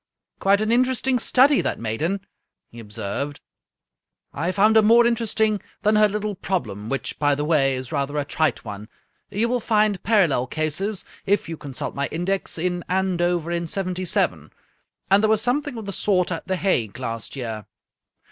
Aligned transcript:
"Quite 0.39 0.61
an 0.61 0.71
interesting 0.71 1.19
study, 1.19 1.61
that 1.61 1.77
maiden," 1.79 2.21
he 2.71 2.79
observed." 2.79 3.39
I 4.43 4.51
found 4.51 4.75
her 4.75 4.81
more 4.81 5.05
interesting 5.05 5.61
than 5.83 5.95
her 5.95 6.07
little 6.07 6.33
problem, 6.33 6.89
which, 6.89 7.19
by 7.19 7.35
the 7.35 7.45
way, 7.45 7.75
is 7.75 7.91
rather 7.91 8.17
a 8.17 8.25
trite 8.25 8.65
one. 8.65 8.89
You 9.29 9.47
will 9.47 9.59
find 9.59 10.01
parallel 10.01 10.47
cases, 10.47 11.05
if 11.27 11.47
you 11.47 11.55
consult 11.55 11.93
my. 11.93 12.07
index, 12.07 12.57
in 12.57 12.83
Andover 12.89 13.51
in 13.51 13.65
'yy, 13.67 14.49
and 15.11 15.21
there 15.21 15.29
was 15.29 15.43
something 15.43 15.77
of 15.77 15.85
the 15.85 15.93
sort 15.93 16.31
at 16.31 16.47
The 16.47 16.55
Hague 16.57 16.97
last 16.97 17.35
year. 17.35 17.67